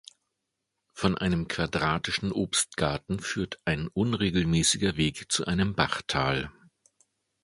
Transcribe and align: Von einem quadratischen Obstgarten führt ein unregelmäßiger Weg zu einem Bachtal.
Von 0.95 1.15
einem 1.19 1.47
quadratischen 1.47 2.31
Obstgarten 2.31 3.19
führt 3.19 3.59
ein 3.65 3.87
unregelmäßiger 3.87 4.97
Weg 4.97 5.31
zu 5.31 5.45
einem 5.45 5.75
Bachtal. 5.75 6.51